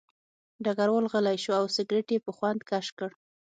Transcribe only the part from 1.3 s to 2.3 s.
شو او سګرټ یې